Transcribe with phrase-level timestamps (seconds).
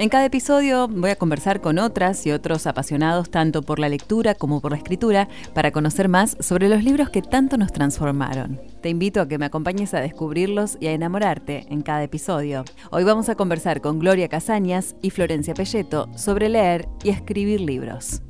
[0.00, 4.34] En cada episodio voy a conversar con otras y otros apasionados tanto por la lectura
[4.34, 8.62] como por la escritura para conocer más sobre los libros que tanto nos transformaron.
[8.80, 12.64] Te invito a que me acompañes a descubrirlos y a enamorarte en cada episodio.
[12.90, 18.22] Hoy vamos a conversar con Gloria Casañas y Florencia Pelleto sobre leer y escribir libros.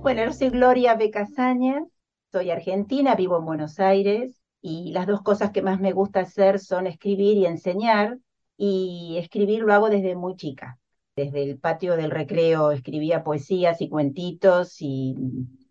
[0.00, 1.10] Bueno, yo soy Gloria B.
[1.10, 1.84] Casañas,
[2.32, 6.58] soy argentina, vivo en Buenos Aires y las dos cosas que más me gusta hacer
[6.58, 8.16] son escribir y enseñar,
[8.56, 10.78] y escribir lo hago desde muy chica.
[11.16, 15.14] Desde el patio del recreo escribía poesías y cuentitos y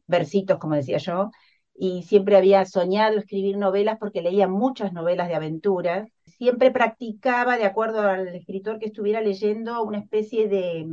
[0.07, 1.29] versitos, como decía yo,
[1.75, 6.09] y siempre había soñado escribir novelas porque leía muchas novelas de aventuras.
[6.25, 10.87] Siempre practicaba, de acuerdo al escritor que estuviera leyendo, una especie de,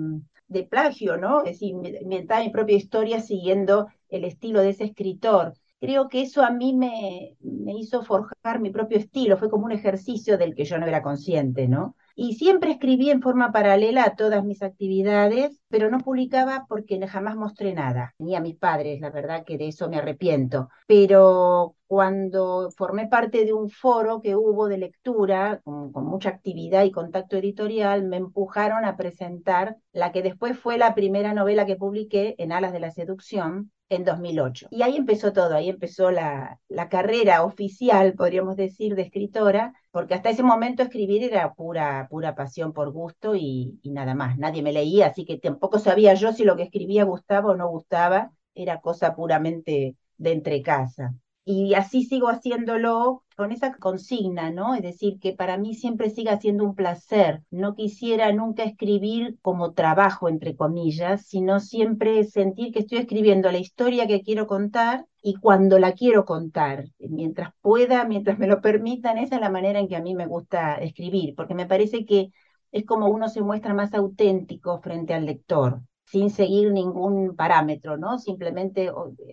[0.49, 1.45] de plagio, ¿no?
[1.45, 6.45] Es decir, inventaba mi propia historia siguiendo el estilo de ese escritor creo que eso
[6.45, 10.65] a mí me, me, hizo forjar mi propio estilo, fue como un ejercicio del que
[10.65, 11.97] yo no era consciente, ¿no?
[12.15, 17.37] Y siempre escribí en forma paralela a todas mis actividades, pero no publicaba porque jamás
[17.37, 20.69] mostré nada, ni a mis padres, la verdad que de eso me arrepiento.
[20.87, 26.85] Pero cuando formé parte de un foro que hubo de lectura, con, con mucha actividad
[26.85, 31.77] y contacto editorial, me empujaron a presentar la que después fue la primera novela que
[31.77, 34.69] publiqué en Alas de la Seducción, en 2008.
[34.71, 40.15] Y ahí empezó todo, ahí empezó la, la, carrera oficial, podríamos decir, de escritora, porque
[40.15, 44.39] hasta ese momento escribir era pura, pura pasión por gusto y, y nada más.
[44.39, 47.69] Nadie me leía, así que tampoco sabía yo si lo que escribía gustaba o no
[47.69, 54.75] gustaba, era cosa puramente de entre casa y así sigo haciéndolo con esa consigna, ¿no?
[54.75, 57.43] Es decir, que para mí siempre siga siendo un placer.
[57.51, 63.59] No quisiera nunca escribir como trabajo, entre comillas, sino siempre sentir que estoy escribiendo la
[63.59, 69.19] historia que quiero contar y cuando la quiero contar, mientras pueda, mientras me lo permitan,
[69.19, 72.31] esa es la manera en que a mí me gusta escribir, porque me parece que
[72.73, 78.19] es como uno se muestra más auténtico frente al lector sin seguir ningún parámetro, ¿no?
[78.19, 78.91] Simplemente,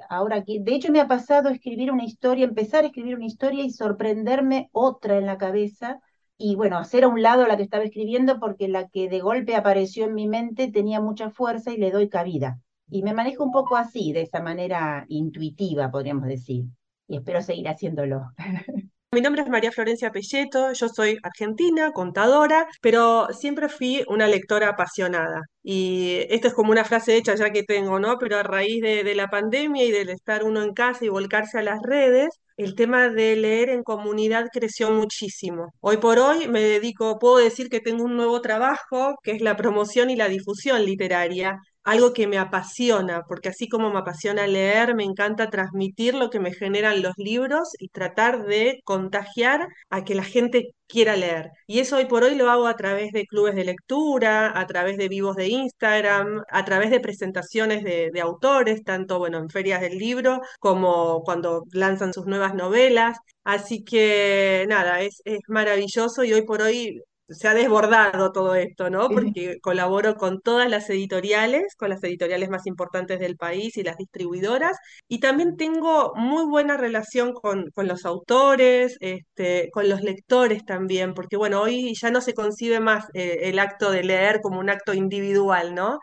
[0.09, 3.65] ahora aquí, de hecho me ha pasado escribir una historia, empezar a escribir una historia
[3.65, 5.99] y sorprenderme otra en la cabeza
[6.37, 9.57] y bueno, hacer a un lado la que estaba escribiendo porque la que de golpe
[9.57, 12.61] apareció en mi mente tenía mucha fuerza y le doy cabida.
[12.89, 16.63] Y me manejo un poco así, de esa manera intuitiva, podríamos decir.
[17.09, 18.31] Y espero seguir haciéndolo.
[19.11, 24.69] Mi nombre es María Florencia Pelleto, yo soy argentina, contadora, pero siempre fui una lectora
[24.69, 25.41] apasionada.
[25.63, 28.19] Y esto es como una frase hecha ya que tengo, ¿no?
[28.19, 31.63] Pero a raíz de, la pandemia y del estar uno en casa y volcarse a
[31.63, 35.73] las redes, el tema de leer en comunidad creció muchísimo.
[35.79, 39.55] Hoy por hoy me dedico, puedo decir que tengo un nuevo trabajo, que es la
[39.57, 44.95] promoción y la difusión literaria, algo que me apasiona, porque así como me apasiona leer,
[44.95, 50.15] me encanta transmitir lo que me generan los libros y tratar de contagiar a que
[50.15, 51.51] la gente quiera leer.
[51.67, 54.97] Y eso hoy por hoy lo hago a través de clubes de lectura, a través
[54.97, 59.97] de vivos de Instagram, a través de presentaciones de, autores, tanto bueno, en ferias del
[59.97, 63.17] libro como cuando lanzan sus nuevas novelas.
[63.43, 68.89] Así que nada, es, es maravilloso y hoy por hoy se ha desbordado todo esto,
[68.89, 69.09] ¿no?
[69.09, 73.97] Porque colaboro con todas las editoriales, con las editoriales más importantes del país y las
[73.97, 80.65] distribuidoras, y también tengo muy buena relación con, con los autores, este, con los lectores
[80.65, 84.59] también, porque bueno, hoy ya no se concibe más eh, el acto de leer como
[84.59, 85.99] un acto individual, ¿no?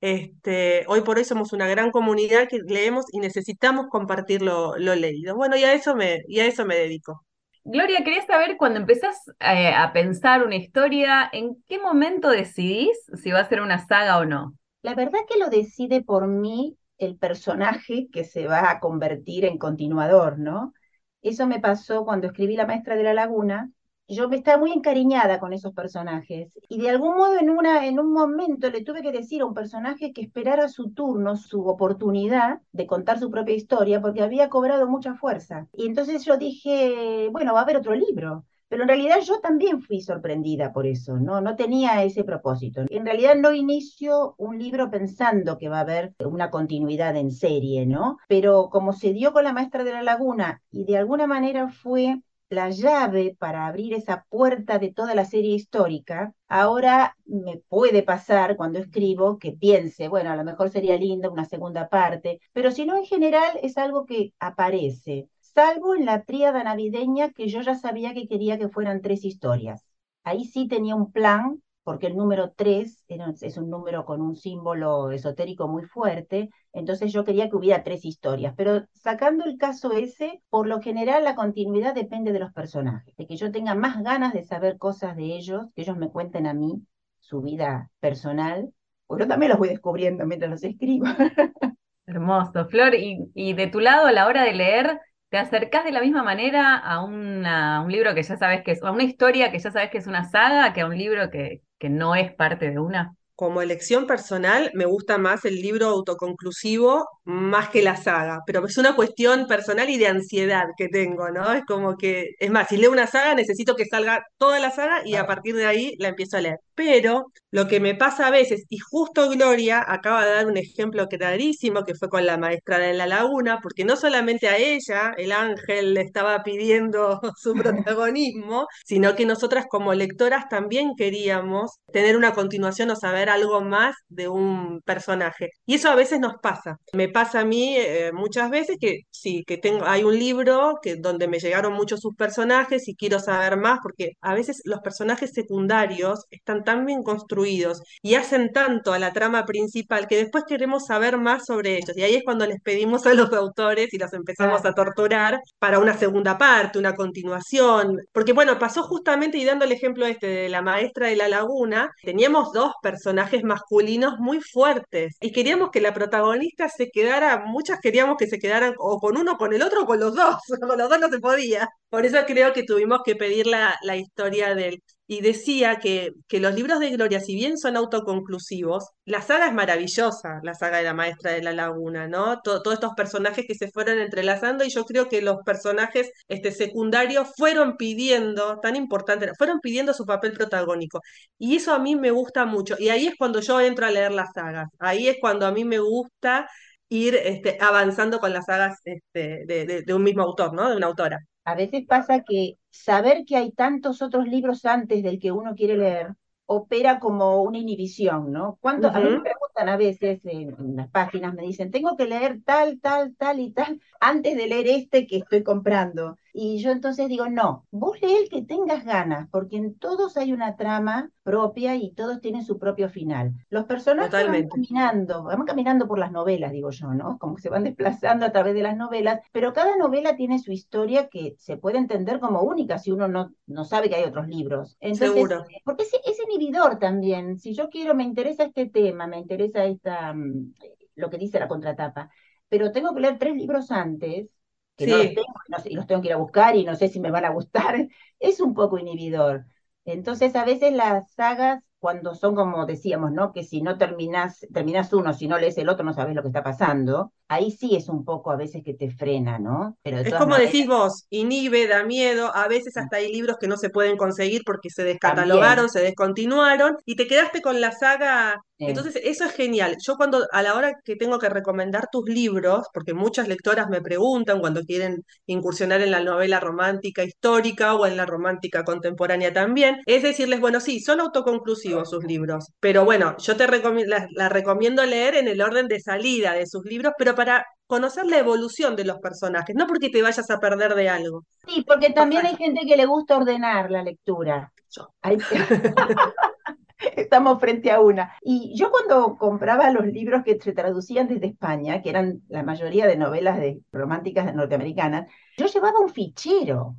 [0.00, 4.94] Este, hoy por hoy somos una gran comunidad que leemos y necesitamos compartir lo, lo
[4.94, 5.36] leído.
[5.36, 7.25] Bueno, y a eso me, y a eso me dedico.
[7.68, 13.32] Gloria, quería saber cuando empezás eh, a pensar una historia, ¿en qué momento decidís si
[13.32, 14.54] va a ser una saga o no?
[14.82, 19.58] La verdad que lo decide por mí el personaje que se va a convertir en
[19.58, 20.74] continuador, ¿no?
[21.22, 23.68] Eso me pasó cuando escribí La Maestra de la Laguna,
[24.08, 27.98] yo me estaba muy encariñada con esos personajes y de algún modo en, una, en
[27.98, 32.60] un momento le tuve que decir a un personaje que esperara su turno, su oportunidad
[32.72, 35.66] de contar su propia historia porque había cobrado mucha fuerza.
[35.72, 38.44] Y entonces yo dije, bueno, va a haber otro libro.
[38.68, 41.40] Pero en realidad yo también fui sorprendida por eso, ¿no?
[41.40, 42.82] No tenía ese propósito.
[42.88, 47.86] En realidad no inicio un libro pensando que va a haber una continuidad en serie,
[47.86, 48.18] ¿no?
[48.26, 52.20] Pero como se dio con la maestra de la laguna y de alguna manera fue
[52.48, 58.56] la llave para abrir esa puerta de toda la serie histórica, ahora me puede pasar
[58.56, 62.86] cuando escribo que piense, bueno, a lo mejor sería lindo una segunda parte, pero si
[62.86, 67.74] no, en general es algo que aparece, salvo en la tríada navideña que yo ya
[67.74, 69.84] sabía que quería que fueran tres historias.
[70.24, 73.04] Ahí sí tenía un plan porque el número 3
[73.42, 78.04] es un número con un símbolo esotérico muy fuerte, entonces yo quería que hubiera tres
[78.04, 83.14] historias, pero sacando el caso ese, por lo general la continuidad depende de los personajes,
[83.14, 86.48] de que yo tenga más ganas de saber cosas de ellos, que ellos me cuenten
[86.48, 86.82] a mí
[87.20, 88.68] su vida personal,
[89.06, 91.06] pues yo también los voy descubriendo mientras los escribo.
[92.06, 95.90] Hermoso, Flor, y, y de tu lado a la hora de leer, ¿Te acercás de
[95.90, 99.50] la misma manera a, una, un libro que ya sabes que es, a una historia
[99.50, 102.32] que ya sabes que es una saga, que a un libro que, que no es
[102.34, 103.16] parte de una?
[103.36, 108.78] Como elección personal, me gusta más el libro autoconclusivo más que la saga, pero es
[108.78, 111.52] una cuestión personal y de ansiedad que tengo, ¿no?
[111.52, 115.02] Es como que, es más, si leo una saga, necesito que salga toda la saga
[115.04, 116.58] y a partir de ahí la empiezo a leer.
[116.74, 121.06] Pero lo que me pasa a veces, y justo Gloria acaba de dar un ejemplo
[121.08, 125.32] clarísimo que fue con la maestra de la laguna, porque no solamente a ella el
[125.32, 132.32] ángel le estaba pidiendo su protagonismo, sino que nosotras como lectoras también queríamos tener una
[132.34, 135.50] continuación o saber algo más de un personaje.
[135.66, 136.78] Y eso a veces nos pasa.
[136.92, 140.96] Me pasa a mí eh, muchas veces que sí, que tengo, hay un libro que,
[140.96, 145.32] donde me llegaron muchos sus personajes y quiero saber más, porque a veces los personajes
[145.32, 150.86] secundarios están tan bien construidos y hacen tanto a la trama principal que después queremos
[150.86, 151.96] saber más sobre ellos.
[151.96, 155.78] Y ahí es cuando les pedimos a los autores y los empezamos a torturar para
[155.78, 157.98] una segunda parte, una continuación.
[158.12, 161.90] Porque bueno, pasó justamente, y dando el ejemplo este de la maestra de la laguna,
[162.02, 167.80] teníamos dos personajes personajes masculinos muy fuertes y queríamos que la protagonista se quedara, muchas
[167.80, 170.78] queríamos que se quedaran o con uno, con el otro, o con los dos, con
[170.78, 171.68] los dos no se podía.
[171.88, 176.40] Por eso creo que tuvimos que pedir la, la historia del y decía que, que,
[176.40, 180.84] los libros de Gloria, si bien son autoconclusivos, la saga es maravillosa, la saga de
[180.84, 182.40] la maestra de la laguna, ¿no?
[182.42, 187.28] todos estos personajes que se fueron entrelazando y yo creo que los personajes este, secundarios
[187.36, 191.00] fueron pidiendo, tan importante, fueron pidiendo su papel protagónico.
[191.38, 192.76] Y eso a mí me gusta mucho.
[192.78, 195.64] Y ahí es cuando yo entro a leer las sagas, ahí es cuando a mí
[195.64, 196.48] me gusta
[196.88, 200.68] ir este, avanzando con las sagas este, de, de un mismo autor, ¿no?
[200.70, 201.20] De una autora.
[201.46, 205.76] A veces pasa que saber que hay tantos otros libros antes del que uno quiere
[205.76, 206.08] leer
[206.46, 208.58] opera como una inhibición, ¿no?
[208.60, 212.40] ¿Cuánto, A mí me preguntan a veces en, las páginas, me dicen, tengo que leer
[212.44, 216.16] tal, tal, tal y tal antes de leer este que estoy comprando.
[216.38, 220.34] Y yo entonces digo, no, vos lee el que tengas ganas, porque en todos hay
[220.34, 223.32] una trama propia y todos tienen su propio final.
[223.48, 227.16] Los personajes van caminando, van caminando por las novelas, digo yo, ¿no?
[227.18, 230.52] Como que se van desplazando a través de las novelas, pero cada novela tiene su
[230.52, 234.28] historia que se puede entender como única si uno no, no sabe que hay otros
[234.28, 234.76] libros.
[234.80, 235.42] Entonces, Seguro.
[235.64, 237.38] Porque es, es inhibidor también.
[237.38, 240.52] Si yo quiero, me interesa este tema, me interesa esta, mm,
[240.96, 242.10] lo que dice la contratapa,
[242.50, 244.28] pero tengo que leer tres libros antes,
[244.76, 245.28] que no los tengo
[245.64, 247.88] y los tengo que ir a buscar y no sé si me van a gustar,
[248.20, 249.46] es un poco inhibidor.
[249.84, 253.32] Entonces, a veces las sagas, cuando son como decíamos, ¿no?
[253.32, 256.28] Que si no terminas, terminas uno, si no lees el otro, no sabes lo que
[256.28, 257.12] está pasando.
[257.28, 259.76] Ahí sí es un poco a veces que te frena, ¿no?
[259.82, 262.30] Pero es como decís vos, inhibe, da miedo.
[262.34, 266.76] A veces hasta hay libros que no se pueden conseguir porque se descatalogaron, se descontinuaron
[266.84, 269.76] y te quedaste con la saga entonces, eso es genial.
[269.84, 273.82] Yo cuando, a la hora que tengo que recomendar tus libros, porque muchas lectoras me
[273.82, 279.80] preguntan cuando quieren incursionar en la novela romántica histórica o en la romántica contemporánea también,
[279.84, 285.16] es decirles, bueno, sí, son autoconclusivos sus libros, pero bueno, yo te la, recomiendo leer
[285.16, 288.98] en el orden de salida de sus libros, pero para conocer la evolución de los
[288.98, 291.24] personajes, no porque te vayas a perder de algo.
[291.46, 294.52] Sí, porque también hay gente que le gusta ordenar la lectura.
[294.70, 294.94] Yo.
[296.78, 298.12] Estamos frente a una.
[298.22, 302.86] Y yo cuando compraba los libros que se traducían desde España, que eran la mayoría
[302.86, 306.76] de novelas de, románticas norteamericanas, yo llevaba un fichero.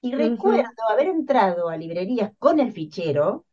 [0.00, 3.44] Y recuerdo haber entrado a librerías con el fichero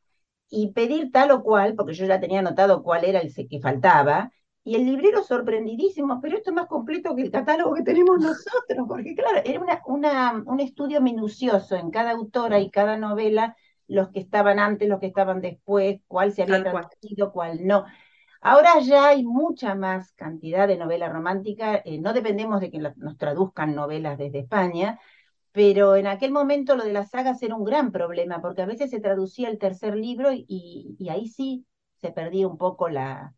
[0.50, 4.32] y pedir tal o cual, porque yo ya tenía anotado cuál era el que faltaba,
[4.67, 8.86] y el librero sorprendidísimo, pero esto es más completo que el catálogo que tenemos nosotros,
[8.86, 13.55] porque claro, era una, una, un estudio minucioso en cada autora y cada novela
[13.88, 17.86] los que estaban antes, los que estaban después, cuál se había traducido, cuál no.
[18.41, 23.17] Ahora ya hay mucha más cantidad de novela romántica, eh, no dependemos de que nos
[23.17, 25.00] traduzcan novelas desde España,
[25.53, 28.89] pero en aquel momento lo de las sagas era un gran problema, porque a veces
[28.91, 33.33] se traducía el tercer libro y, ahí sí se perdía un poco la,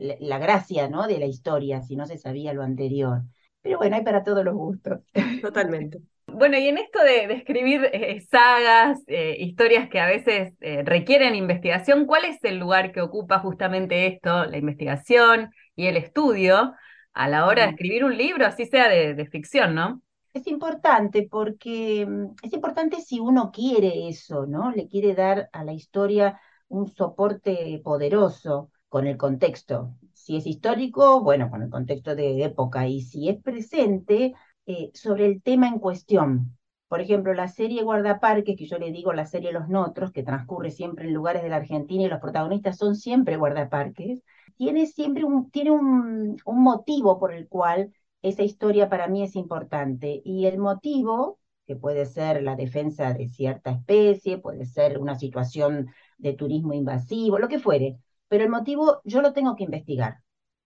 [0.00, 1.06] la, gracia ¿no?
[1.06, 3.22] de la historia, si no se sabía lo anterior.
[3.62, 5.00] Pero bueno, hay para todos los gustos.
[5.42, 6.00] Totalmente.
[6.26, 11.34] Bueno, y en esto de, escribir eh, sagas, eh, historias que a veces eh, requieren
[11.34, 16.74] investigación, ¿cuál es el lugar que ocupa justamente esto, la investigación y el estudio,
[17.14, 20.02] a la hora de escribir un libro, así sea de, ficción, ¿no?
[20.32, 24.70] Es importante porque mm, es importante si uno quiere eso, ¿no?
[24.70, 26.38] Le quiere dar a la historia
[26.68, 29.94] un soporte poderoso con el contexto.
[30.12, 34.34] Si es histórico, bueno, con el contexto de época, y si es presente,
[34.66, 36.56] eh, sobre el tema en cuestión.
[36.88, 40.70] Por ejemplo, la serie Guardaparques, que yo le digo la serie Los Notros, que transcurre
[40.70, 44.22] siempre en lugares de la Argentina y los protagonistas son siempre guardaparques,
[44.56, 47.92] tiene siempre un, tiene un, un motivo por el cual
[48.22, 50.20] esa historia para mí es importante.
[50.24, 55.88] Y el motivo, que puede ser la defensa de cierta especie, puede ser una situación
[56.16, 60.18] de turismo invasivo, lo que fuere, pero el motivo yo lo tengo que investigar.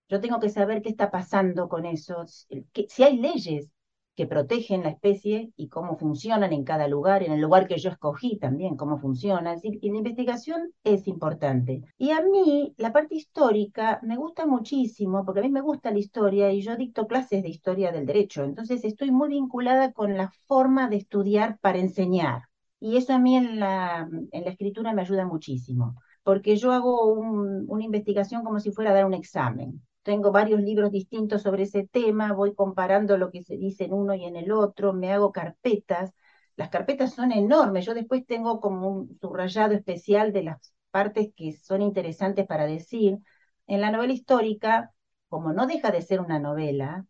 [0.09, 3.71] Yo tengo que saber qué está pasando con eso, si hay leyes
[4.14, 7.90] que protegen la especie y cómo funcionan en cada lugar, en el lugar que yo
[7.90, 9.54] escogí también, cómo funciona.
[9.54, 11.83] Es la investigación es importante.
[11.97, 15.99] Y a mí, la parte histórica me gusta muchísimo, porque a mí me gusta la
[15.99, 20.31] historia y yo dicto clases de historia del derecho, entonces estoy muy vinculada con la
[20.47, 22.42] forma de estudiar para enseñar.
[22.81, 28.45] Y eso a mí en la escritura me ayuda muchísimo, porque yo hago una investigación
[28.45, 32.55] como si fuera a dar un examen tengo varios libros distintos sobre ese tema, voy
[32.55, 36.12] comparando lo que se dice en uno y en el otro, me hago carpetas.
[36.57, 41.52] Las carpetas son enormes, yo después tengo como un subrayado especial de las partes que
[41.52, 43.19] son interesantes para decir.
[43.67, 44.93] En la novela histórica,
[45.29, 47.07] como no deja de ser una novela,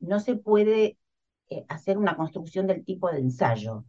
[0.00, 0.98] no se puede
[1.50, 3.84] eh, hacer una construcción del tipo de ensayo.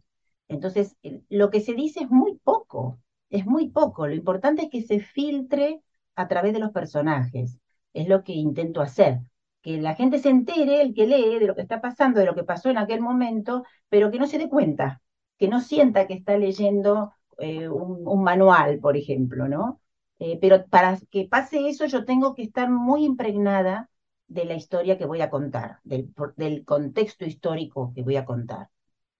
[0.48, 0.96] Entonces,
[1.30, 3.00] lo que se dice es muy poco,
[3.32, 4.06] es muy poco.
[4.06, 5.82] Lo importante es que se filtre
[6.14, 7.58] a través de los personajes
[7.92, 9.20] es lo que intento hacer.
[9.62, 12.34] Que la gente se entere, el que lee, de lo que está pasando, de lo
[12.34, 15.00] que pasó en aquel momento, pero que no se dé cuenta,
[15.38, 19.80] que no sienta que está leyendo eh, un, manual, por ejemplo, ¿no?
[20.18, 23.90] Eh, pero para que pase eso yo tengo que estar muy impregnada
[24.28, 28.68] de la historia que voy a contar, del, del contexto histórico que voy a contar.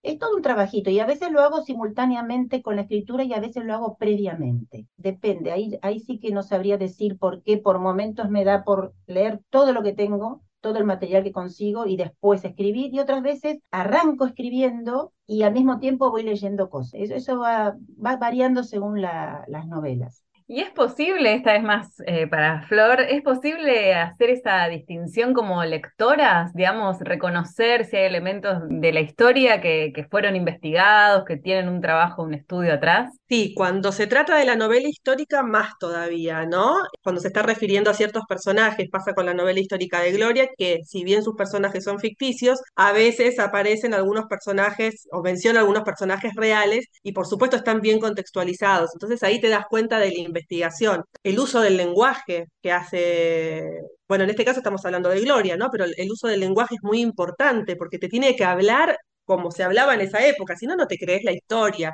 [0.03, 3.39] Es todo un trabajito y a veces lo hago simultáneamente con la escritura y a
[3.39, 4.87] veces lo hago previamente.
[4.97, 8.93] Depende, ahí, ahí sí que no sabría decir por qué por momentos me da por
[9.07, 13.21] leer todo lo que tengo, todo el material que consigo y después escribir y otras
[13.23, 16.95] veces arranco escribiendo y al mismo tiempo voy leyendo cosas.
[17.01, 20.22] Eso, eso va, va variando según las novelas.
[20.45, 25.63] Y es posible, esta vez más eh, para Flor, ¿es posible hacer esa distinción como
[25.63, 31.69] lectoras, digamos, reconocer si hay elementos de la historia que, que, fueron investigados, que tienen
[31.69, 33.17] un trabajo, un estudio atrás?
[33.29, 36.75] Sí, cuando se trata de la novela histórica, más todavía, ¿no?
[37.01, 40.81] Cuando se está refiriendo a ciertos personajes, pasa con la novela histórica de Gloria, que
[40.85, 46.33] si bien sus personajes son ficticios, a veces aparecen algunos personajes o menciona algunos personajes
[46.35, 48.91] reales y por supuesto están bien contextualizados.
[48.93, 54.29] Entonces ahí te das cuenta del investigación, el uso del lenguaje que hace, bueno, en
[54.31, 55.69] este caso estamos hablando de Gloria, ¿no?
[55.71, 59.63] Pero el, uso del lenguaje es muy importante porque te tiene que hablar como se
[59.63, 61.93] hablaba en esa época, si no, no te crees la historia.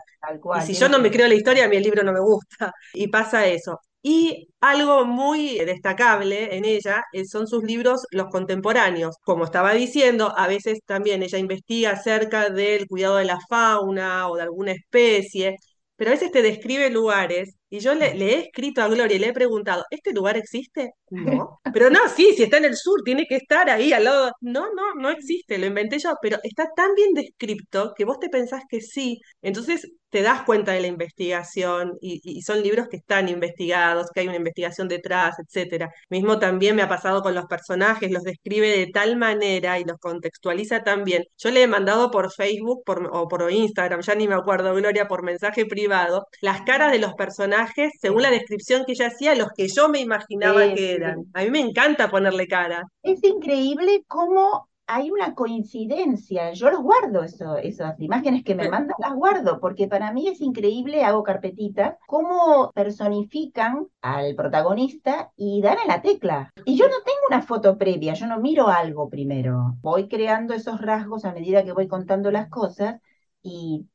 [0.62, 2.74] y si yo no me creo la historia, a mí el libro no me gusta.
[2.94, 3.80] Y pasa eso.
[4.02, 9.18] Y algo muy destacable en ella eh, son sus libros, los contemporáneos.
[9.24, 14.38] Como estaba diciendo, a veces también ella investiga acerca del cuidado de la fauna o
[14.38, 15.58] de alguna especie,
[15.96, 19.28] pero a veces te describe lugares y yo le, he escrito a Gloria y le
[19.28, 20.92] he preguntado, ¿este lugar existe?
[21.10, 21.60] No.
[21.74, 24.32] Pero no, sí, si está en el sur, tiene que estar ahí al lado.
[24.42, 28.30] No, no, no existe, lo inventé yo, pero está tan bien descrito que vos te
[28.30, 29.20] pensás que sí.
[29.42, 34.28] Entonces te das cuenta de la investigación y, son libros que están investigados, que hay
[34.28, 35.92] una investigación detrás, etcétera.
[36.10, 39.98] Mismo también me ha pasado con los personajes, los describe de tal manera y los
[40.00, 41.24] contextualiza tan bien.
[41.38, 45.24] Yo le he mandado por Facebook o por Instagram, ya ni me acuerdo, Gloria, por
[45.24, 47.59] mensaje privado, las caras de los personajes
[48.00, 51.26] según la descripción que ella hacía, los que yo me imaginaba que eran.
[51.34, 52.84] A mí me encanta ponerle cara.
[53.04, 56.52] Es increíble cómo hay una coincidencia.
[56.54, 60.42] Yo los guardo, eso, esas imágenes que me mandan, las guardo, porque para mí es
[60.42, 66.52] increíble, hago carpetitas, cómo personifican al protagonista y dan en la tecla.
[66.66, 69.76] Y yo no tengo una foto previa, yo no miro algo primero.
[69.82, 73.00] Voy creando esos rasgos a medida que voy contando las cosas
[73.44, 73.86] y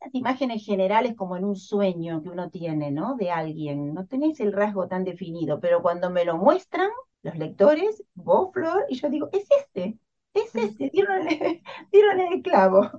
[0.00, 3.16] las imágenes generales como en un sueño que uno tiene, ¿no?
[3.16, 6.90] De alguien, no tenéis el rasgo tan definido, pero cuando me lo muestran
[7.22, 9.98] los lectores, vos, Flor, y yo digo, es este,
[10.34, 11.62] es este, dieron el,
[12.32, 12.90] el clavo.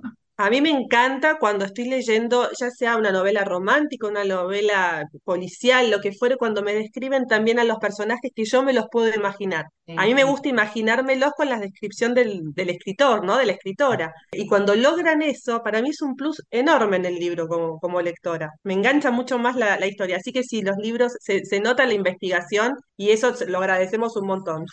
[0.42, 5.90] A mí me encanta cuando estoy leyendo, ya sea una novela romántica, una novela policial,
[5.90, 9.14] lo que fuere, cuando me describen también a los personajes que yo me los puedo
[9.14, 9.66] imaginar.
[9.98, 13.36] A mí me gusta imaginármelos con la descripción del, escritor, ¿no?
[13.36, 14.14] De la escritora.
[14.32, 18.00] Y cuando logran eso, para mí es un plus enorme en el libro como, como
[18.00, 18.50] lectora.
[18.62, 20.16] Me engancha mucho más la, historia.
[20.16, 24.26] Así que sí, los libros se, se nota la investigación y eso lo agradecemos un
[24.26, 24.64] montón.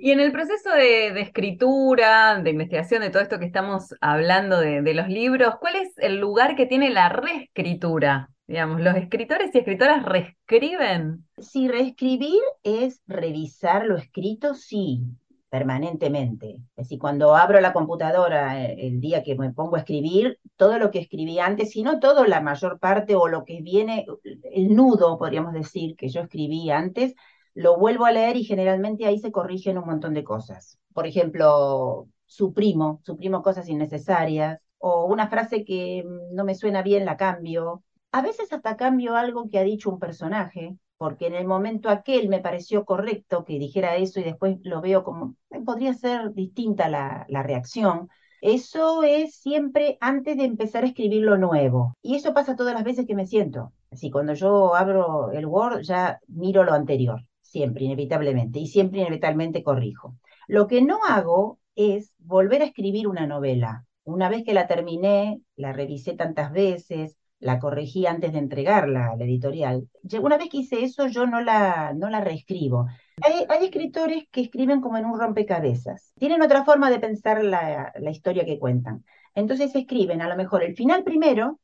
[0.00, 4.80] Y en el proceso de, escritura, de investigación, de todo esto que estamos hablando de,
[4.80, 8.30] de, los libros, ¿cuál es el lugar que tiene la reescritura?
[8.46, 11.26] Digamos, ¿los escritores y escritoras reescriben?
[11.36, 15.02] Si reescribir es revisar lo escrito, sí,
[15.50, 16.56] permanentemente.
[16.76, 20.78] Es decir, cuando abro la computadora eh, el día que me pongo a escribir, todo
[20.78, 24.06] lo que escribí antes, si no todo, la mayor parte o lo que viene,
[24.52, 27.14] el nudo, podríamos decir, que yo escribí antes,
[27.54, 30.78] lo vuelvo a leer y generalmente ahí se corrigen un montón de cosas.
[30.92, 37.16] Por ejemplo, suprimo, suprimo cosas innecesarias, o una frase que no me suena bien la
[37.16, 37.82] cambio.
[38.12, 42.28] A veces hasta cambio algo que ha dicho un personaje, porque en el momento aquel
[42.28, 46.88] me pareció correcto que dijera eso y después lo veo como, eh, podría ser distinta
[46.88, 48.08] la, la reacción.
[48.40, 51.94] Eso es siempre antes de empezar a escribir lo nuevo.
[52.02, 53.72] Y eso pasa todas las veces que me siento.
[53.90, 59.62] Así, cuando yo abro el Word, ya miro lo anterior siempre, inevitablemente, y siempre inevitablemente
[59.62, 60.16] corrijo.
[60.46, 63.86] Lo que no hago es volver a escribir una novela.
[64.08, 69.16] Una vez que la terminé, la revisé tantas veces, la corregí antes de entregarla a
[69.16, 69.86] la editorial.
[70.22, 72.86] Una vez que hice eso, yo no la, no la reescribo.
[73.22, 76.12] Hay, hay, escritores que escriben como en un rompecabezas.
[76.18, 79.04] Tienen otra forma de pensar la, la historia que cuentan.
[79.34, 81.60] Entonces escriben a lo mejor el final primero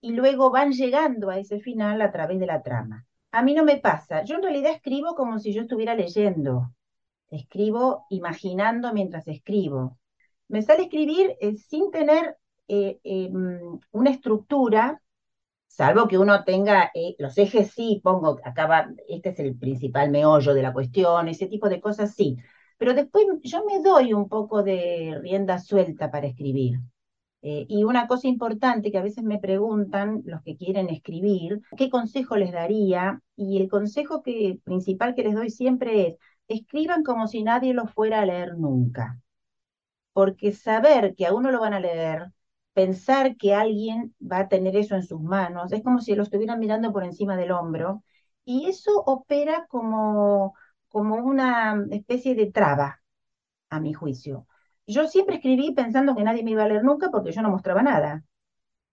[0.00, 3.06] y luego van llegando a ese final a través de la trama.
[3.32, 4.22] A mí no me pasa.
[4.22, 6.72] Yo en realidad escribo como si yo estuviera leyendo.
[7.28, 9.98] Escribo imaginando mientras escribo.
[10.48, 12.36] Me sale escribir eh, sin tener
[12.68, 15.00] eh, em, una estructura,
[15.66, 20.54] salvo que uno tenga eh, los ejes, sí, pongo, acá este es el principal meollo
[20.54, 22.36] de la cuestión, ese tipo de cosas, sí.
[22.78, 26.80] Pero después yo me doy un poco de rienda suelta para escribir.
[27.40, 32.36] Y una cosa importante que a veces me preguntan los que quieren escribir, ¿qué consejo
[32.36, 33.20] les daría?
[33.36, 34.22] Y el consejo
[34.64, 36.16] principal que les doy siempre es,
[36.48, 39.20] escriban como si nadie lo fuera a leer nunca.
[40.18, 42.32] Porque saber que a uno lo van a leer,
[42.72, 46.58] pensar que alguien va a tener eso en sus manos, es como si lo estuvieran
[46.60, 48.02] mirando por encima del hombro,
[48.44, 50.54] y eso opera como,
[50.88, 53.00] como una especie de traba,
[53.70, 54.46] a mi juicio.
[54.86, 57.82] Yo siempre escribí pensando que nadie me iba a leer nunca porque yo no mostraba
[57.82, 58.24] nada.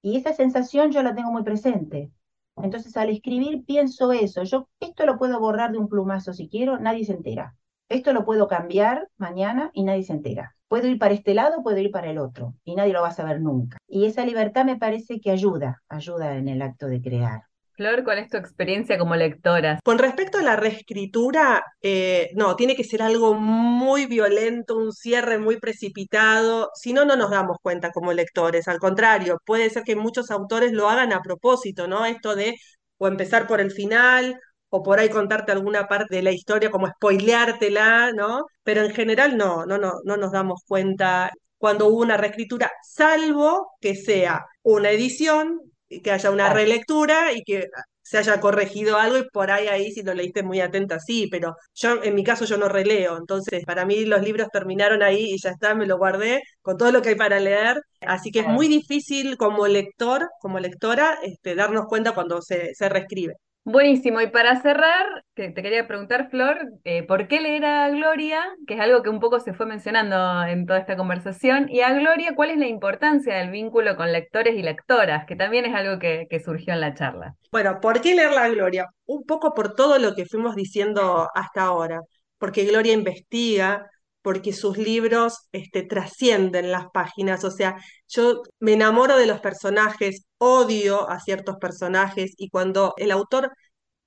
[0.01, 2.11] Y esa sensación yo la tengo muy presente.
[2.57, 4.43] Entonces al escribir pienso eso.
[4.43, 7.55] Yo esto lo puedo borrar de un plumazo si quiero, nadie se entera.
[7.87, 10.55] Esto lo puedo cambiar mañana y nadie se entera.
[10.67, 13.13] Puedo ir para este lado, puedo ir para el otro y nadie lo va a
[13.13, 13.77] saber nunca.
[13.87, 17.43] Y esa libertad me parece que ayuda, ayuda en el acto de crear.
[17.73, 19.79] Flor, ¿cuál es tu experiencia como lectora?
[19.83, 25.37] Con respecto a la reescritura, eh, no, tiene que ser algo muy violento, un cierre
[25.37, 28.69] muy precipitado, si no, no nos damos cuenta como lectores.
[28.69, 32.05] Al contrario, puede ser que muchos autores lo hagan a propósito, ¿no?
[32.05, 32.55] Esto de
[32.97, 34.39] o empezar por el final
[34.75, 38.45] o por ahí contarte alguna parte de la historia, como spoileártela, ¿no?
[38.63, 43.71] Pero en general no, no, no, no nos damos cuenta cuando hubo una reescritura, salvo
[43.79, 45.61] que sea una edición
[46.03, 47.67] que haya una relectura y que
[48.01, 51.55] se haya corregido algo y por ahí ahí si lo leíste muy atenta, sí, pero
[51.73, 55.37] yo en mi caso yo no releo, entonces para mí los libros terminaron ahí y
[55.39, 58.47] ya está, me lo guardé con todo lo que hay para leer, así que es
[58.47, 63.35] muy difícil como lector, como lectora, este, darnos cuenta cuando se, se reescribe.
[63.67, 68.39] Buenísimo, y para cerrar, te, quería preguntar, Flor, eh, ¿por qué leer a Gloria?
[68.67, 71.67] Que es algo que un poco se fue mencionando en toda esta conversación.
[71.67, 75.25] Y a Gloria, ¿cuál es la importancia del vínculo con lectores y lectoras?
[75.25, 77.37] Que también es algo que, que surgió en la charla.
[77.51, 78.85] Bueno, ¿por qué leer la Gloria?
[79.07, 82.01] Un poco por todo lo que fuimos diciendo hasta ahora.
[82.37, 83.89] Porque Gloria investiga,
[84.25, 87.43] porque sus libros este, trascienden las páginas.
[87.43, 93.11] O sea, yo me enamoro de los personajes, odio a ciertos personajes y cuando el
[93.11, 93.51] autor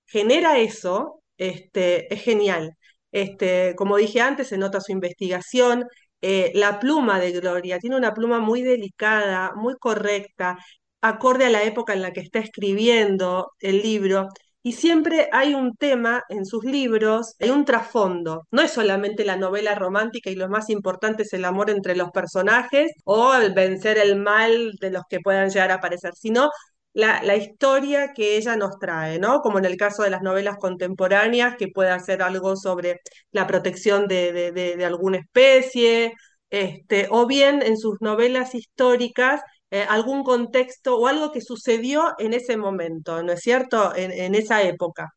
[0.07, 2.72] genera eso, este, es genial.
[3.12, 5.85] Este, como dije antes, se nota su investigación.
[6.20, 10.59] Eh, la pluma de Gloria tiene una pluma muy delicada, muy correcta,
[11.00, 14.28] acorde a la época en la que está escribiendo el libro.
[14.62, 18.47] Y siempre hay un tema en sus libros, hay un trasfondo.
[18.51, 22.11] No es solamente la novela romántica y lo más importante es el amor entre los
[22.11, 26.51] personajes o el vencer el mal de los que puedan llegar a aparecer, sino
[26.92, 29.40] la, la, historia que ella nos trae, ¿no?
[29.40, 34.09] Como en el caso de las novelas contemporáneas, que puede hacer algo sobre la protección
[34.09, 36.14] de, de, de alguna especie,
[36.51, 42.33] este, o bien en sus novelas históricas eh, algún contexto o algo que sucedió en
[42.35, 43.94] ese momento, ¿no es cierto?
[43.94, 45.09] En, esa época.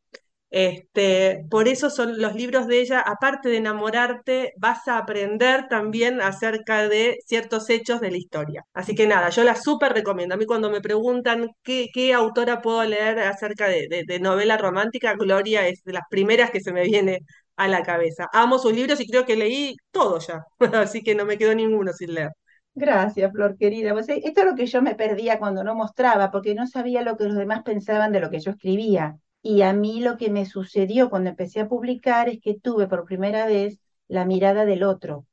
[0.50, 6.22] Este, por eso son los libros de ella, aparte de enamorarte, vas a aprender también
[6.22, 8.64] acerca de ciertos hechos de la historia.
[8.74, 10.36] Así que nada, yo la súper recomiendo.
[10.36, 15.68] A mí cuando me preguntan qué, autora puedo leer acerca de, de, novela romántica, Gloria
[15.68, 17.20] es de las primeras que se me viene
[17.56, 18.28] a la cabeza.
[18.34, 20.44] Amo sus libros y creo que leí todo ya,
[20.82, 22.32] así que no me quedó ninguno sin leer.
[22.74, 23.94] Gracias, Flor querida.
[23.94, 27.02] Pues, eh, esto es lo que yo me perdía cuando no mostraba, porque no sabía
[27.02, 29.18] lo que los demás pensaban de lo que yo escribía.
[29.42, 33.06] Y a mí lo que me sucedió cuando empecé a publicar es que tuve por
[33.06, 35.26] primera vez la mirada del otro.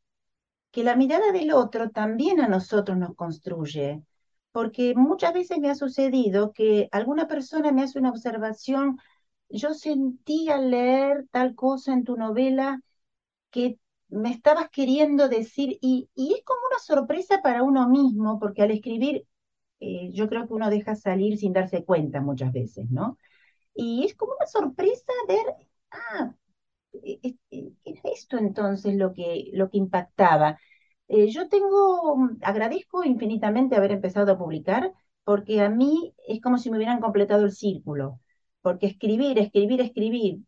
[0.72, 4.03] Que la mirada del otro también a nosotros nos construye,
[4.53, 8.98] porque muchas veces me ha sucedido que alguna persona me hace una observación,
[9.51, 12.81] yo sentí al leer tal cosa en tu novela
[13.51, 18.71] que me estabas queriendo decir, y, es como una sorpresa para uno mismo, porque al
[18.71, 19.27] escribir
[19.81, 23.18] eh, yo creo que uno deja salir sin darse cuenta muchas veces, ¿no?
[23.75, 25.47] Y es como una sorpresa ver,
[25.92, 26.35] ah,
[27.03, 30.59] e, e, e, era esto entonces lo que, lo que impactaba.
[31.09, 34.92] Eh, yo tengo, agradezco infinitamente haber empezado a publicar,
[35.25, 38.21] porque a mí es como si me hubieran completado el círculo,
[38.62, 40.40] porque escribir, escribir, escribir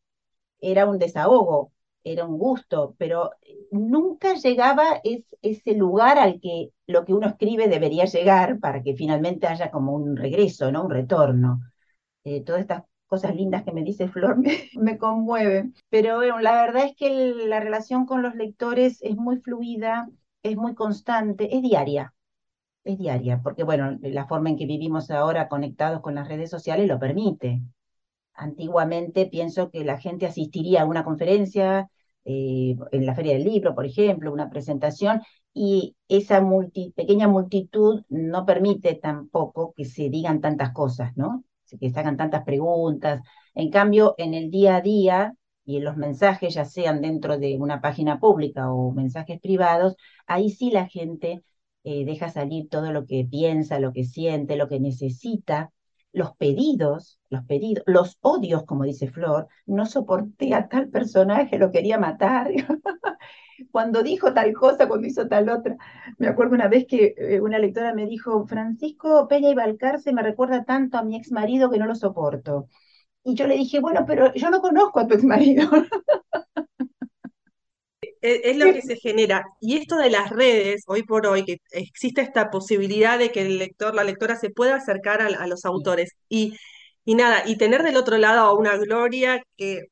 [0.60, 1.72] era un desahogo,
[2.04, 3.30] era un gusto, pero
[3.70, 8.94] nunca llegaba es, ese lugar al que lo que uno escribe debería llegar para que
[8.94, 10.84] finalmente haya como un regreso, ¿no?
[10.84, 11.60] Un retorno.
[12.24, 15.74] Eh, todas estas cosas lindas que me dice Flor me, me conmueven.
[15.90, 20.08] Pero bueno, la verdad es que la relación con los lectores es muy fluida,
[20.42, 22.14] es muy constante, es diaria.
[22.84, 26.88] Es diaria, porque bueno, la forma en que vivimos ahora conectados con las redes sociales
[26.88, 27.62] lo permite.
[28.40, 31.90] Antiguamente pienso que la gente asistiría a una conferencia,
[32.24, 35.20] eh, en la Feria del Libro, por ejemplo, una presentación,
[35.52, 36.42] y esa
[36.96, 41.44] pequeña multitud no permite tampoco que se digan tantas cosas, ¿no?
[41.78, 43.20] Que se hagan tantas preguntas.
[43.54, 45.34] En cambio, en el día a día
[45.66, 50.48] y en los mensajes, ya sean dentro de una página pública o mensajes privados, ahí
[50.50, 51.42] sí la gente
[51.84, 55.72] eh, deja salir todo lo que piensa, lo que siente, lo que necesita
[56.12, 61.70] los pedidos, los pedidos, los odios, como dice Flor, no soporté a tal personaje, lo
[61.70, 62.50] quería matar.
[63.70, 65.76] cuando dijo tal cosa, cuando hizo tal otra.
[66.18, 70.22] Me acuerdo una vez que eh, una lectora me dijo, Francisco Peña y Balcarce me
[70.22, 72.68] recuerda tanto a mi ex marido que no lo soporto.
[73.24, 75.68] Y yo le dije, bueno, pero yo no conozco a tu ex marido.
[78.20, 79.44] es, lo que se genera.
[79.60, 83.58] Y esto de las redes, hoy por hoy, que existe esta posibilidad de que el
[83.58, 86.12] lector, la lectora se pueda acercar a, los autores.
[86.28, 86.54] Y,
[87.04, 89.86] y nada, y tener del otro lado a una Gloria que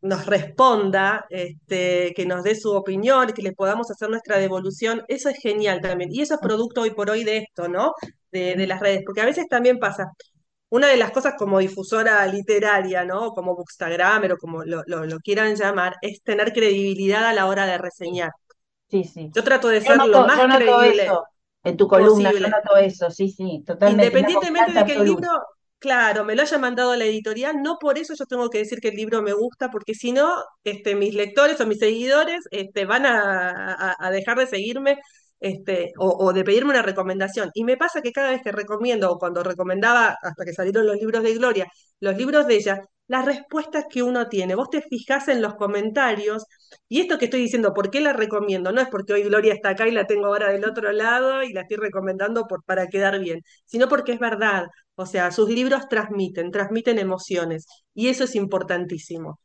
[0.00, 5.28] nos responda, este, que nos dé su opinión, que le podamos hacer nuestra devolución, eso
[5.28, 6.10] es genial también.
[6.12, 7.92] Y eso es producto hoy por hoy de esto, ¿no?
[8.32, 10.12] De, de las redes, porque a veces también pasa,
[10.70, 13.30] una de las cosas como difusora literaria, ¿no?
[13.30, 14.84] Como bookstagrammer o como lo,
[15.20, 18.30] quieran llamar, es tener credibilidad a la hora de reseñar.
[18.88, 19.30] Sí, sí.
[19.34, 21.08] Yo trato de ser lo más creíble.
[21.64, 24.06] En tu columna, yo noto eso, sí, sí, totalmente.
[24.06, 25.28] Independientemente de que el libro,
[25.78, 28.78] claro, me lo haya mandado a la editorial, no por eso yo tengo que decir
[28.80, 32.84] que el libro me gusta, porque si no, este, mis lectores o mis seguidores este,
[32.84, 34.98] van a dejar de seguirme
[35.40, 37.50] este, o, de pedirme una recomendación.
[37.54, 40.96] Y me pasa que cada vez que recomiendo, o cuando recomendaba, hasta que salieron los
[40.96, 41.66] libros de Gloria,
[42.00, 46.44] los libros de ella, las respuestas que uno tiene, vos te fijás en los comentarios,
[46.88, 48.70] y esto que estoy diciendo, ¿por qué la recomiendo?
[48.72, 51.52] No es porque hoy Gloria está acá y la tengo ahora del otro lado y
[51.52, 54.66] la estoy recomendando por, para quedar bien, sino porque es verdad.
[54.94, 59.38] O sea, sus libros transmiten, transmiten emociones, y eso es importantísimo.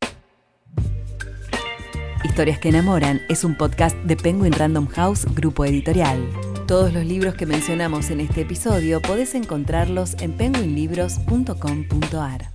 [2.34, 6.28] Historias que enamoran es un podcast de Penguin Random House, grupo editorial.
[6.68, 12.53] Todos los libros que mencionamos en este episodio podés encontrarlos en penguinlibros.com.ar.